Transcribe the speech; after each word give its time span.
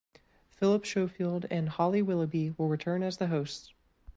Phillip 0.49 0.83
Schofield 0.87 1.45
and 1.51 1.69
Holly 1.69 2.01
Willoughby 2.01 2.55
will 2.57 2.67
return 2.67 3.03
as 3.03 3.17
the 3.17 3.27
hosts. 3.27 3.71